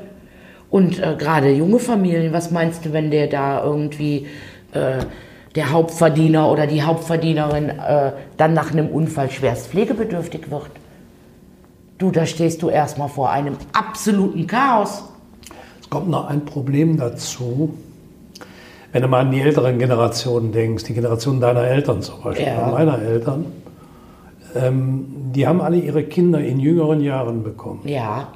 [0.69, 4.27] Und äh, gerade junge Familien, was meinst du, wenn der da irgendwie
[4.73, 4.97] äh,
[5.55, 10.69] der Hauptverdiener oder die Hauptverdienerin äh, dann nach einem Unfall schwerst pflegebedürftig wird?
[11.97, 15.03] Du, da stehst du erstmal vor einem absoluten Chaos.
[15.81, 17.73] Es kommt noch ein Problem dazu.
[18.91, 22.67] Wenn du mal an die älteren Generationen denkst, die Generation deiner Eltern zum Beispiel, Ja.
[22.71, 23.45] meiner Eltern,
[24.55, 27.81] ähm, die haben alle ihre Kinder in jüngeren Jahren bekommen.
[27.85, 28.29] Ja,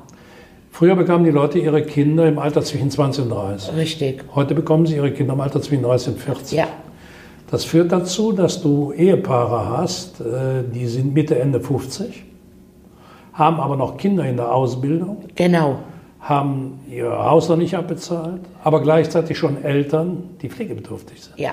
[0.74, 3.76] Früher bekamen die Leute ihre Kinder im Alter zwischen 20 und 30.
[3.76, 4.24] richtig.
[4.34, 6.58] Heute bekommen sie ihre Kinder im Alter zwischen 30 und 40.
[6.58, 6.67] Ja,
[7.52, 12.24] Das führt dazu, dass du Ehepaare hast, äh, die sind Mitte, Ende 50,
[13.34, 15.78] haben aber noch Kinder in der Ausbildung, genau.
[16.20, 21.39] haben ihr Haus noch nicht abbezahlt, aber gleichzeitig schon Eltern, die pflegebedürftig sind.
[21.39, 21.52] Ja,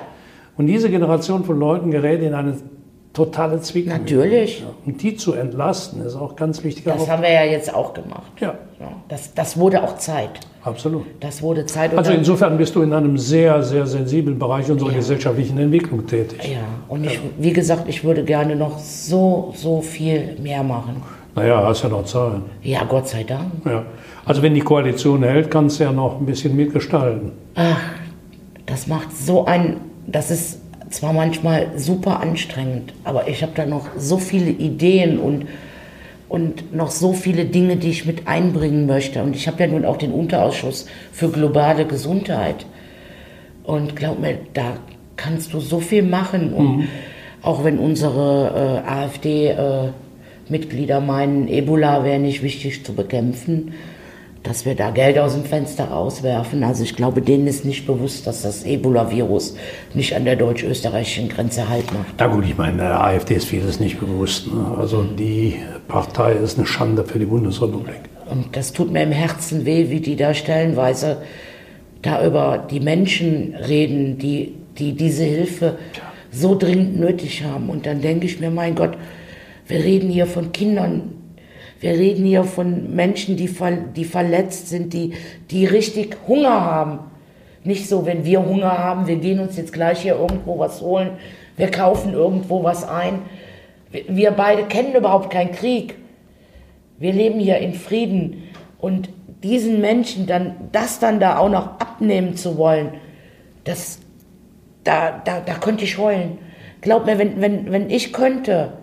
[0.57, 2.55] Und diese Generation von Leuten gerät in eine
[3.13, 3.99] totale Zwickmühle.
[3.99, 4.59] Natürlich.
[4.59, 4.67] Ja.
[4.85, 6.83] Und die zu entlasten, ist auch ganz wichtig.
[6.85, 8.31] das haben wir ja jetzt auch gemacht.
[8.39, 10.39] Ja, Ja, das, das wurde auch Zeit.
[10.63, 11.05] absolut.
[11.19, 11.97] Das wurde Zeit.
[11.97, 16.39] Also insofern bist du in einem sehr, sehr sensiblen Bereich unserer gesellschaftlichen Entwicklung tätig.
[16.53, 21.01] Ja, und ich, wie gesagt, ich würde gerne noch so, so viel mehr machen.
[21.35, 22.43] Naja, hast ja noch Zahlen.
[22.61, 23.51] Ja, Gott sei Dank.
[23.65, 23.83] Ja.
[24.25, 27.31] Also wenn die Koalition hält, kannst du ja noch ein bisschen mitgestalten.
[28.65, 33.87] Das macht so ein, das ist zwar manchmal super anstrengend, aber ich habe da noch
[33.97, 35.47] so viele Ideen und,
[36.27, 39.23] und noch so viele Dinge, die ich mit einbringen möchte.
[39.23, 42.65] Und ich habe ja nun auch den Unterausschuss für globale Gesundheit.
[43.63, 44.77] Und glaub mir, da
[45.15, 46.53] kannst du so viel machen.
[46.53, 46.87] Und
[47.41, 48.87] auch wenn unsere äh,
[50.49, 53.73] AfD-Mitglieder meinen, Ebola wäre nicht wichtig zu bekämpfen,
[54.41, 56.63] dass wir da Geld aus dem Fenster rauswerfen.
[56.63, 59.55] Also ich glaube, denen ist nicht bewusst, dass das Ebola-Virus
[59.93, 62.13] nicht an der deutsch-österreichischen Grenze Halt macht.
[62.17, 64.47] Na gut, ich meine, der AfD ist vieles nicht bewusst.
[64.47, 64.77] Ne?
[64.77, 65.55] Also die
[65.87, 67.99] Partei ist eine Schande für die Bundesrepublik.
[68.29, 71.17] Und das tut mir im Herzen weh, wie die da stellenweise
[72.01, 75.77] da über die Menschen reden, die, die diese Hilfe
[76.31, 77.69] so dringend nötig haben.
[77.69, 78.95] Und dann denke ich mir, mein Gott,
[79.69, 81.13] wir reden hier von Kindern,
[81.79, 85.13] wir reden hier von Menschen, die, ver die verletzt sind, die,
[85.49, 86.99] die richtig Hunger haben.
[87.63, 91.11] Nicht so, wenn wir Hunger haben, wir gehen uns jetzt gleich hier irgendwo was holen,
[91.55, 93.21] wir kaufen irgendwo was ein.
[93.91, 95.95] Wir- beide kennen überhaupt keinen Krieg.
[96.97, 98.43] Wir leben hier in Frieden
[98.77, 99.09] und
[99.43, 102.89] diesen Menschen dann das dann da auch noch abnehmen zu wollen,
[103.63, 103.99] das
[104.83, 106.39] da, da, da könnte ich heulen.
[106.81, 108.73] Glaub mir, wenn, wenn, wenn ich könnte,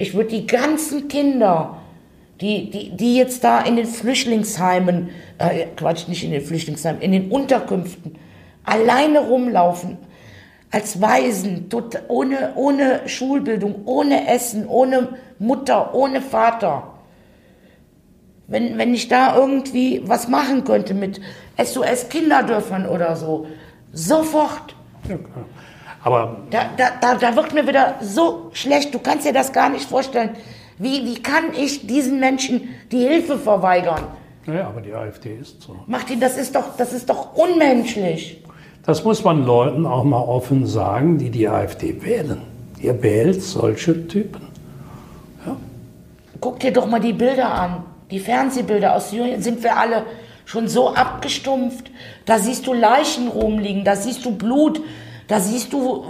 [0.00, 1.76] ich würde die ganzen Kinder,
[2.40, 7.12] die, die, die jetzt da in den Flüchtlingsheimen, äh, Quatsch, nicht in den Flüchtlingsheimen, in
[7.12, 8.16] den Unterkünften
[8.64, 9.98] alleine rumlaufen,
[10.70, 16.94] als Waisen, tot, ohne, ohne Schulbildung, ohne Essen, ohne Mutter, ohne Vater.
[18.46, 21.20] Wenn, wenn ich da irgendwie was machen könnte mit
[21.58, 23.48] SOS-Kinderdörfern oder so,
[23.92, 24.74] sofort.
[25.06, 25.16] Ja.
[26.02, 29.68] Aber Da, da, da, da wird mir wieder so schlecht, du kannst dir das gar
[29.68, 30.30] nicht vorstellen,
[30.78, 34.04] Wie, wie kann ich diesen Menschen die Hilfe verweigern?
[34.46, 35.76] Ja, aber die AfD ist so.
[35.86, 38.42] Martin, das ist doch, das ist doch unmenschlich.
[38.86, 42.40] Das muss man Leuten auch mal offen sagen, die die AfD wählen.
[42.80, 44.48] Ihr wählt solche Typen.
[45.44, 45.54] Ja.
[46.40, 47.84] Guck dir doch mal die Bilder an.
[48.10, 50.04] Die Fernsehbilder aus Syrien sind wir alle
[50.46, 51.90] schon so abgestumpft.
[52.24, 54.80] Da siehst du Leichen rumliegen, da siehst du Blut,
[55.30, 56.04] da siehst du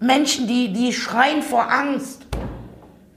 [0.00, 2.26] Menschen, die, die schreien vor Angst.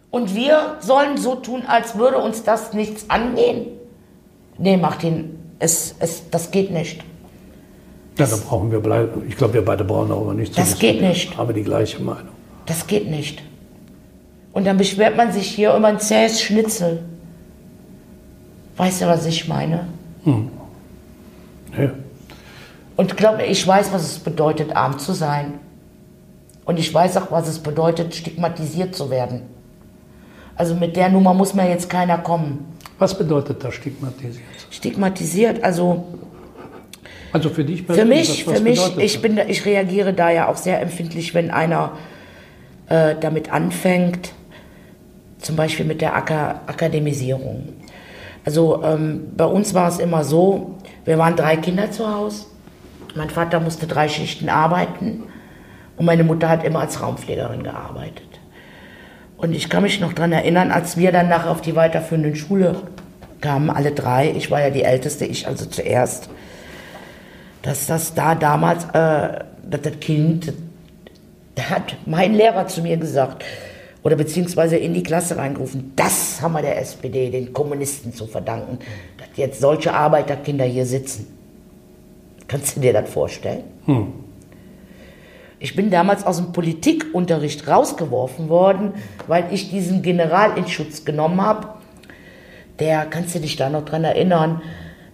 [0.09, 3.67] Und wir sollen so tun, als würde uns das nichts angehen.
[4.57, 7.01] Nee, Martin, es, es, das geht nicht.
[8.17, 9.23] Ja, da brauchen wir bleiben.
[9.29, 11.37] Ich glaube, wir beide brauchen darüber nicht zu Das geht nicht.
[11.37, 12.33] Haben wir die gleiche Meinung.
[12.65, 13.41] Das geht nicht.
[14.51, 17.03] Und dann beschwert man sich hier über ein zähes Schnitzel.
[18.75, 19.87] Weißt du, was ich meine?
[20.25, 20.49] Hm.
[21.77, 21.91] Ja.
[23.01, 25.53] Und glaub mir, ich weiß, was es bedeutet, arm zu sein.
[26.65, 29.41] Und ich weiß auch, was es bedeutet, stigmatisiert zu werden.
[30.55, 32.63] Also mit der Nummer muss mir jetzt keiner kommen.
[32.99, 34.43] Was bedeutet das stigmatisiert?
[34.69, 36.03] Stigmatisiert, also
[37.33, 39.21] Also für dich für mich, persönlich, was für mich, ich das?
[39.23, 41.93] bin, ich reagiere da ja auch sehr empfindlich, wenn einer
[42.87, 44.33] äh, damit anfängt,
[45.39, 47.69] zum Beispiel mit der Aka Akademisierung.
[48.45, 52.50] Also ähm, bei uns war es immer so, wir waren drei Kinder zu Hause.
[53.15, 55.23] Mein Vater musste drei Schichten arbeiten
[55.97, 58.39] und meine Mutter hat immer als Raumpflegerin gearbeitet.
[59.37, 62.75] Und ich kann mich noch daran erinnern, als wir dann nachher auf die weiterführenden Schule
[63.41, 66.29] kamen, alle drei, ich war ja die Älteste, ich also zuerst,
[67.63, 70.53] dass das da damals, äh, dass das Kind,
[71.55, 73.43] da hat mein Lehrer zu mir gesagt,
[74.03, 78.79] oder beziehungsweise in die Klasse reingerufen, das haben wir der SPD, den Kommunisten zu verdanken,
[79.17, 81.40] dass jetzt solche Arbeiterkinder hier sitzen.
[82.51, 83.63] Kannst du dir das vorstellen?
[85.57, 88.91] Ich bin damals aus dem Politikunterricht rausgeworfen worden,
[89.27, 91.69] weil ich diesen General in Schutz genommen habe.
[92.79, 94.61] Der, kannst du dich da noch dran erinnern?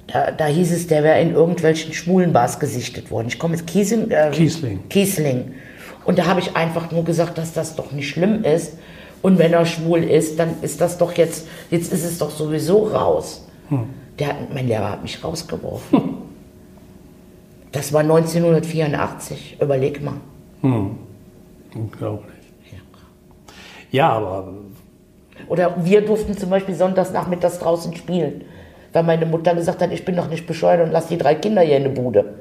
[0.07, 3.27] Da, da hieß es, der wäre in irgendwelchen schwulen Bars gesichtet worden.
[3.27, 4.89] Ich komme jetzt Kiesing, äh, Kiesling.
[4.89, 5.53] Kiesling.
[6.05, 8.79] Und da habe ich einfach nur gesagt, dass das doch nicht schlimm ist.
[9.21, 12.87] Und wenn er schwul ist, dann ist das doch jetzt, jetzt ist es doch sowieso
[12.87, 13.45] raus.
[14.17, 16.15] Der hat, mein Lehrer hat mich rausgeworfen.
[17.71, 20.15] Das war 1984, überleg mal.
[21.75, 22.33] Unglaublich.
[23.91, 24.53] Ja, aber
[25.47, 28.43] Oder wir durften zum Beispiel sonntags nachmittags draußen spielen,
[28.91, 31.61] weil meine Mutter gesagt hat, ich bin doch nicht bescheuert und lass die drei Kinder
[31.61, 32.33] hier in der Bude.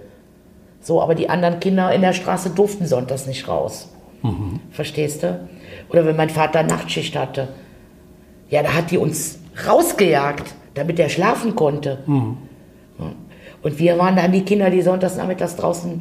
[0.80, 3.88] So, aber die anderen Kinder in der Straße durften sonntags nicht raus.
[4.70, 5.48] Verstehst du?
[5.88, 7.48] Oder wenn mein Vater Nachtschicht hatte,
[8.48, 11.98] ja, da hat die uns rausgejagt, damit er schlafen konnte.
[12.06, 12.36] Ja.
[13.66, 16.00] Und wir waren dann die Kinder, die sonntags nachmittags draußen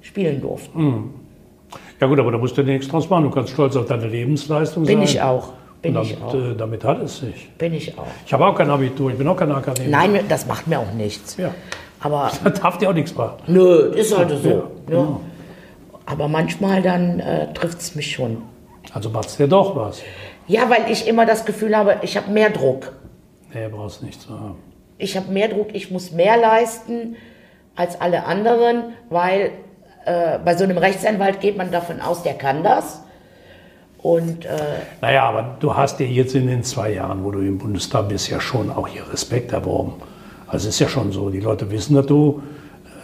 [0.00, 1.10] spielen durften.
[2.00, 3.24] ja gut, aber da musst du nichts draus machen.
[3.24, 4.94] Du kannst stolz auf deine Lebensleistung sein.
[4.94, 5.50] Bin ich auch.
[5.82, 6.34] Bin Und ich damit, auch.
[6.34, 7.50] äh, damit hat es sich.
[7.58, 8.06] Bin ich auch.
[8.24, 9.94] Ich habe auch kein Abitur, ich bin auch kein Akademiker.
[9.94, 11.36] Nein, das macht mir auch nichts.
[11.36, 11.54] Ja.
[12.00, 13.42] Aber Da darf dir auch nichts machen.
[13.46, 14.48] Nö, ist halt so.
[14.48, 14.62] Ja, ne?
[14.86, 15.20] genau.
[16.06, 18.38] Aber manchmal dann äh, trifft es mich schon.
[18.94, 20.00] Also macht's dir doch was.
[20.48, 22.90] Ja, weil ich immer das Gefühl habe, ich habe mehr Druck.
[23.52, 24.71] Nee, brauchst nicht zu haben.
[25.02, 27.16] Ich habe mehr Druck, ich muss mehr leisten
[27.74, 29.50] als alle anderen, weil
[30.04, 33.02] äh, bei so einem Rechtsanwalt geht man davon aus, der kann das.
[33.98, 34.58] Und äh,
[35.00, 38.28] Naja, aber du hast dir jetzt in den zwei Jahren, wo du im Bundestag bist,
[38.28, 39.94] ja schon auch hier Respekt erworben.
[40.48, 42.42] Also es ist ja schon so, die Leute wissen, dass du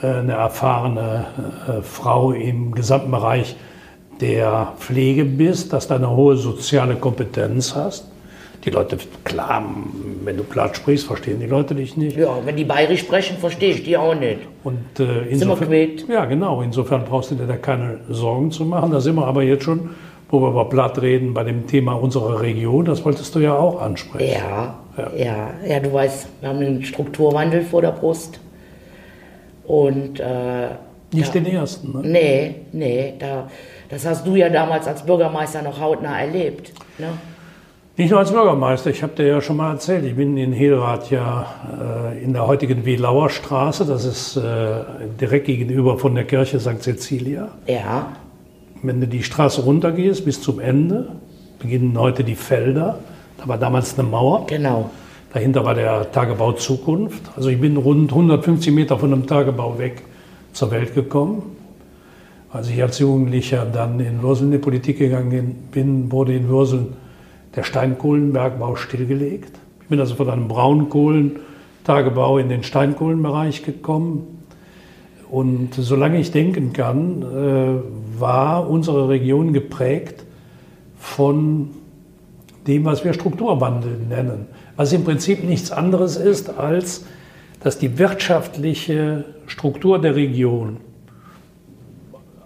[0.02, 1.26] äh, eine erfahrene
[1.68, 3.56] äh, Frau im gesamten Bereich
[4.20, 8.07] der Pflege bist, dass du eine hohe soziale Kompetenz hast.
[8.68, 9.64] Die Leute, klar,
[10.24, 12.18] wenn du platt sprichst, verstehen die Leute dich nicht.
[12.18, 14.40] ja, wenn die bayerisch sprechen, verstehe ich die auch nicht.
[14.62, 15.72] Und äh, wir insofern,
[16.06, 18.90] ja genau, insofern brauchst du dir da keine Sorgen zu machen.
[18.90, 19.88] Da sind wir aber jetzt schon,
[20.28, 22.84] wo wir über Platt reden, bei dem Thema unserer Region.
[22.84, 24.34] Das wolltest du ja auch ansprechen.
[24.34, 24.78] Ja,
[25.16, 28.38] ja, ja, du weißt, wir haben einen Strukturwandel vor der Brust.
[29.66, 30.68] Und äh,
[31.10, 32.02] Nicht den ersten.
[32.02, 32.06] Ne?
[32.06, 33.48] Nee, nee, da,
[33.88, 36.70] das hast du ja damals als Bürgermeister noch hautnah erlebt.
[36.98, 37.08] Ne?
[37.98, 41.10] Nicht nur als Bürgermeister, ich habe dir ja schon mal erzählt, ich bin in Hilrath
[41.10, 41.46] ja
[42.12, 44.84] äh, in der heutigen Wielauer Straße, das ist äh,
[45.20, 46.80] direkt gegenüber von der Kirche St.
[46.80, 47.48] Cecilia.
[47.66, 48.12] Ja,
[48.84, 51.08] Wenn du die Straße runtergehst bis zum Ende,
[51.58, 53.00] beginnen heute die Felder.
[53.36, 54.46] Da war damals eine Mauer.
[54.46, 54.90] genau.
[55.32, 57.22] Dahinter war der Tagebau Zukunft.
[57.34, 60.02] Also ich bin rund 150 Meter von dem Tagebau weg
[60.52, 61.42] zur Welt gekommen.
[62.52, 66.92] Als ich als Jugendlicher dann in Würsel in die Politik gegangen bin, wurde in Würsel
[67.54, 69.58] der Steinkohlenbergbau stillgelegt.
[69.82, 74.42] Ich bin also von einem Braunkohlentagebau in den Steinkohlenbereich gekommen.
[75.30, 80.24] Und solange ich denken kann, äh, war unsere Region geprägt
[80.98, 81.70] von
[82.66, 84.46] dem, was wir Strukturwandel nennen.
[84.76, 87.06] Was im Prinzip nichts anderes ist, als
[87.60, 90.78] dass die wirtschaftliche Struktur der Region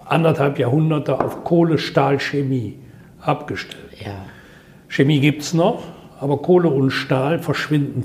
[0.07, 2.79] anderthalb Jahrhunderte auf Kohle, Stahl, Chemie
[3.21, 3.83] abgestellt.
[4.05, 4.25] Ja.
[4.93, 5.85] Chemie gibt es noch,
[6.21, 8.05] aber Kohle und Stahl verschwinden.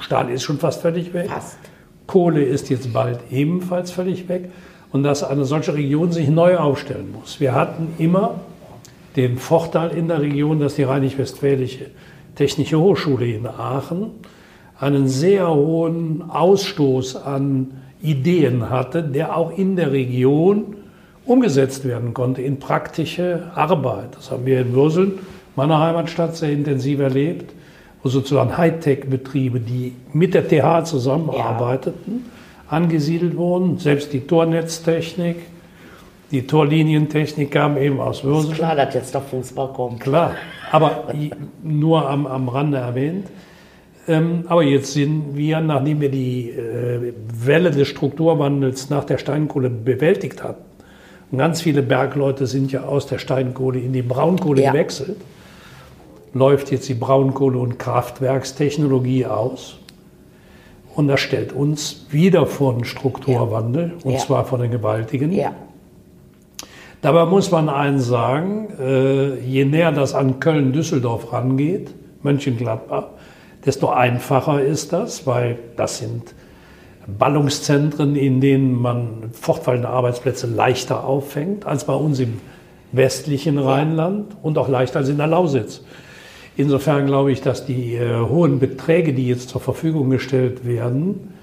[0.00, 1.30] Stahl ist schon fast völlig weg.
[1.30, 1.56] Fast.
[2.06, 4.50] Kohle ist jetzt bald ebenfalls völlig weg.
[4.92, 7.40] Und dass eine solche Region sich neu aufstellen muss.
[7.40, 8.34] Wir hatten immer
[9.16, 11.86] den Vorteil in der Region, dass die Rheinisch-Westfälische
[12.34, 14.10] Technische Hochschule in Aachen
[14.78, 20.76] einen sehr hohen Ausstoß an Ideen hatte, der auch in der Region
[21.24, 24.16] umgesetzt werden konnte in praktische Arbeit.
[24.16, 25.18] Das haben wir in Würseln,
[25.56, 27.52] meiner Heimatstadt, sehr intensiv erlebt,
[28.02, 32.76] wo sozusagen Hightech-Betriebe, die mit der TH zusammenarbeiteten, ja.
[32.76, 33.78] angesiedelt wurden.
[33.78, 35.36] Selbst die Tornetztechnik,
[36.30, 38.52] die Torlinientechnik kam eben aus Würseln.
[38.52, 40.00] Ist klar, dass jetzt der Fußball kommt.
[40.00, 40.32] Klar,
[40.70, 41.12] aber
[41.62, 43.28] nur am, am Rande erwähnt.
[44.08, 49.68] Ähm, aber jetzt sind wir, nachdem wir die äh, Welle des Strukturwandels nach der Steinkohle
[49.68, 50.62] bewältigt hatten,
[51.30, 54.70] und ganz viele Bergleute sind ja aus der Steinkohle in die Braunkohle ja.
[54.72, 55.16] gewechselt.
[56.36, 59.78] Läuft jetzt die Braunkohle- und Kraftwerkstechnologie aus.
[60.94, 64.04] Und das stellt uns wieder vor einen Strukturwandel, ja.
[64.04, 64.18] und ja.
[64.18, 65.32] zwar vor den gewaltigen.
[65.32, 65.52] Ja.
[67.00, 73.04] Dabei muss man eins sagen, äh, je näher das an Köln-Düsseldorf rangeht, Mönchengladbach,
[73.64, 76.34] desto einfacher ist das, weil das sind
[77.06, 82.40] Ballungszentren, in denen man fortfallende Arbeitsplätze leichter auffängt als bei uns im
[82.92, 85.82] westlichen Rheinland und auch leichter als in der Lausitz.
[86.56, 91.34] Insofern glaube ich, dass die äh, hohen Beträge, die jetzt zur Verfügung gestellt werden,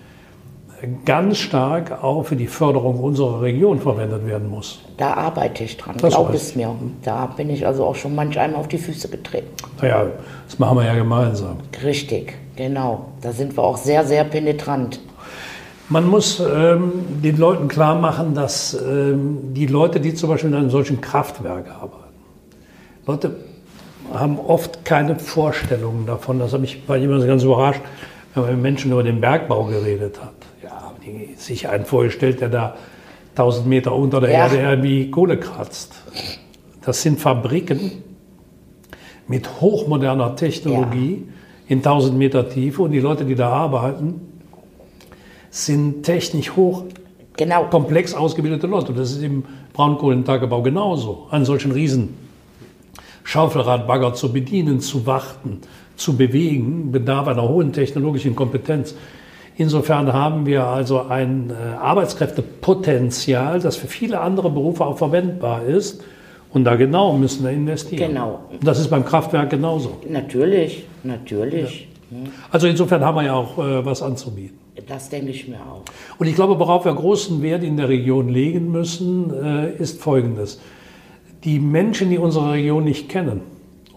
[1.05, 4.81] ganz stark auch für die Förderung unserer Region verwendet werden muss.
[4.97, 6.75] Da arbeite ich dran, glaub es mir.
[7.03, 9.47] Da bin ich also auch schon manch einem auf die Füße getreten.
[9.81, 10.07] Naja,
[10.45, 11.57] das machen wir ja gemeinsam.
[11.83, 13.05] Richtig, genau.
[13.21, 14.99] Da sind wir auch sehr, sehr penetrant.
[15.89, 16.91] Man muss ähm,
[17.23, 21.69] den Leuten klar machen, dass ähm, die Leute, die zum Beispiel in einem solchen Kraftwerk
[21.69, 22.03] arbeiten,
[23.05, 23.35] Leute
[24.13, 26.39] haben oft keine Vorstellungen davon.
[26.39, 27.81] Das habe ich, war ich immer so ganz überrascht,
[28.33, 30.33] wenn man mit Menschen über den Bergbau geredet hat.
[30.63, 32.75] Ja, die sich einen vorgestellt, der da
[33.31, 34.37] 1000 Meter unter der ja.
[34.39, 35.93] Erde irgendwie Kohle kratzt.
[36.85, 38.03] Das sind Fabriken
[39.27, 41.33] mit hochmoderner Technologie ja.
[41.67, 44.21] in 1000 Meter Tiefe und die Leute, die da arbeiten,
[45.49, 46.83] sind technisch hoch
[47.37, 47.65] genau.
[47.65, 48.89] komplex ausgebildete Leute.
[48.89, 51.27] Und das ist im Braunkohlentagebau genauso.
[51.31, 52.22] Einen solchen riesen
[53.23, 55.61] Schaufelradbagger zu bedienen, zu warten,
[55.95, 58.95] zu bewegen, bedarf einer hohen technologischen Kompetenz.
[59.55, 66.03] Insofern haben wir also ein äh, Arbeitskräftepotenzial, das für viele andere Berufe auch verwendbar ist.
[66.51, 68.09] Und da genau müssen wir investieren.
[68.09, 68.39] Genau.
[68.61, 69.97] Das ist beim Kraftwerk genauso.
[70.07, 71.87] Natürlich, natürlich.
[72.11, 72.17] Ja.
[72.51, 74.57] Also insofern haben wir ja auch äh, was anzubieten.
[74.87, 75.83] Das denke ich mir auch.
[76.17, 80.59] Und ich glaube, worauf wir großen Wert in der Region legen müssen, äh, ist Folgendes.
[81.43, 83.41] Die Menschen, die unsere Region nicht kennen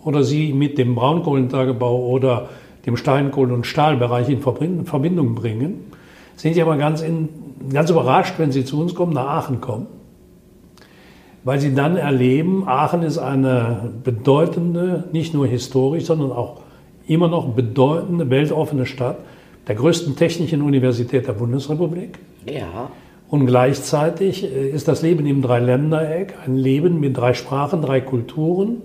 [0.05, 2.49] oder sie mit dem Braunkohlentagebau oder
[2.87, 5.93] dem Steinkohlen- und Stahlbereich in Verbindung bringen,
[6.37, 7.29] sind ja aber ganz, in,
[7.73, 9.87] ganz überrascht, wenn sie zu uns kommen, nach Aachen kommen.
[11.45, 16.61] Weil sie dann erleben, Aachen ist eine bedeutende, nicht nur historisch, sondern auch
[17.07, 19.19] immer noch bedeutende, weltoffene Stadt
[19.69, 22.19] der größten technischen Universität der Bundesrepublik.
[22.47, 22.91] Ja.
[23.29, 28.83] Und gleichzeitig äh, ist das Leben im Dreiländereck ein Leben mit drei Sprachen, drei Kulturen,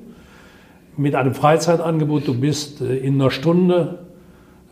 [0.97, 2.27] mit einem Freizeitangebot.
[2.27, 3.99] Du bist äh, in einer Stunde,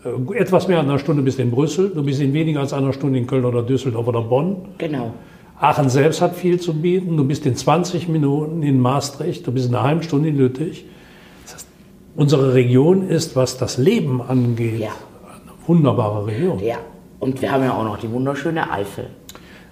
[0.04, 2.94] äh, etwas mehr als einer Stunde bist in Brüssel, du bist in weniger als einer
[2.94, 4.58] Stunde in Köln oder Düsseldorf oder Bonn.
[4.78, 5.14] Genau.
[5.60, 7.18] Aachen selbst hat viel zu bieten.
[7.18, 10.86] Du bist in 20 Minuten in Maastricht, du bist in einer halben Stunde in Lüttich.
[11.44, 11.68] Das heißt,
[12.16, 14.92] unsere Region ist, was das Leben angeht, ja
[15.70, 16.60] wunderbare Region.
[16.60, 16.78] Ja,
[17.20, 19.06] und wir haben ja auch noch die wunderschöne Eifel.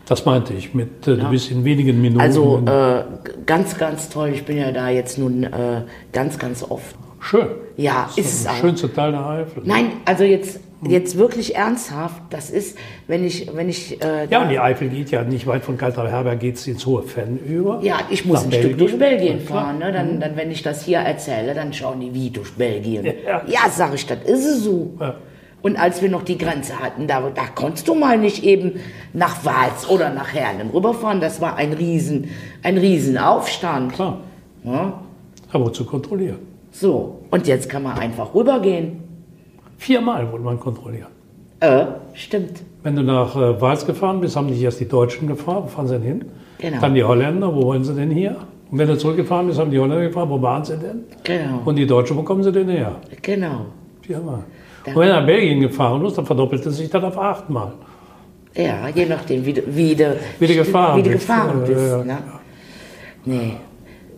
[0.08, 1.18] Das meinte ich, mit, äh, ja.
[1.18, 2.22] du bist in wenigen Minuten.
[2.22, 3.04] Also äh,
[3.46, 4.30] ganz, ganz toll.
[4.30, 5.82] Ich bin ja da jetzt nun äh,
[6.14, 6.96] ganz, ganz oft.
[7.20, 7.48] Schön.
[7.76, 8.56] Ja, das ist, ist es auch.
[8.56, 9.64] Schönste Teil der Eifel.
[9.66, 12.22] Nein, also jetzt, jetzt wirklich ernsthaft.
[12.30, 12.78] Das ist,
[13.08, 14.02] wenn ich, wenn ich.
[14.02, 16.86] Äh, ja, und die Eifel geht ja nicht weit von Kalter Herberg geht es ins
[16.86, 17.82] hohe Fenn über.
[17.84, 18.70] Ja, ich muss ein Belgien.
[18.70, 19.80] Stück durch Belgien fahren.
[19.80, 19.92] Ne?
[19.92, 20.20] Dann, mhm.
[20.22, 23.06] dann, wenn ich das hier erzähle, dann schauen die wie durch Belgien.
[23.06, 24.94] Ja, ja sag ich, das ist es so.
[25.00, 25.16] Ja.
[25.62, 28.74] Und als wir noch die Grenze hatten, da, da konntest du mal nicht eben
[29.14, 31.20] nach Wals oder nach Herlen rüberfahren.
[31.20, 32.30] Das war ein riesen,
[32.64, 33.94] ein Riesenaufstand.
[33.94, 34.20] Klar.
[34.64, 35.02] Ja?
[35.52, 36.40] Aber zu kontrollieren.
[36.72, 39.04] So, und jetzt kann man einfach rübergehen.
[39.78, 41.08] Viermal wurde man kontrolliert.
[41.60, 42.62] Äh, stimmt.
[42.84, 45.88] Wenn du nach äh, Wals gefahren bist, haben dich erst die Deutschen gefragt, wo fahren
[45.88, 46.26] sie denn hin?
[46.60, 46.80] Genau.
[46.80, 48.38] Dann die Holländer, wo wollen sie denn hier?
[48.70, 51.04] Und wenn du zurückgefahren bist, haben die Holländer gefragt, wo waren sie denn?
[51.24, 51.62] Genau.
[51.66, 52.96] Und die Deutschen, wo kommen sie denn her?
[53.22, 53.66] genau.
[54.02, 54.44] Viermal.
[54.88, 57.74] Da- wenn er nach Belgien gefahren ist, dann verdoppelte sich das auf achtmal.
[58.56, 61.28] Ja, je nachdem, wie du, wie du, Wie du gefahren wie du bist.
[61.28, 61.80] gefahren bist.
[61.80, 62.04] ja, ja.
[62.04, 62.18] Ne?
[63.26, 63.54] Nee.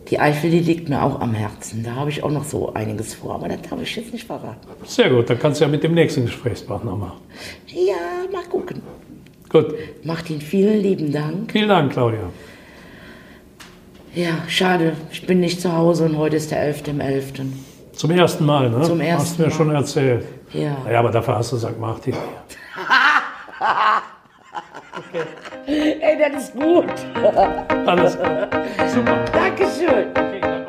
[0.08, 1.82] Die Eifel, die liegt mir auch am Herzen.
[1.84, 4.66] Da habe ich auch noch so einiges vor, aber das habe ich jetzt nicht verraten.
[4.84, 7.18] Sehr gut, dann kannst du ja mit dem nächsten Gesprächspartner machen.
[7.68, 7.94] Ja,
[8.32, 8.80] mal gucken.
[9.50, 11.52] Gut, Martin, vielen lieben Dank.
[11.52, 12.20] vielen Dank, Claudia.
[14.14, 16.88] Ja, schade, ich bin nicht zu Hause und heute ist der 11.
[16.88, 17.32] im 11.
[17.92, 18.82] Zum ersten Mal, ne?
[18.82, 19.54] Zum ersten Hast du mir Mal.
[19.54, 20.24] schon erzählt.
[20.52, 20.76] Ja.
[20.84, 21.78] Naja, aber dafür hast du St.
[21.78, 22.14] Martin.
[24.98, 25.22] okay.
[26.00, 26.90] Ey, das ist gut.
[27.86, 28.48] Alles klar.
[28.88, 29.24] Super.
[29.32, 30.10] Dankeschön.
[30.10, 30.59] Okay, danke.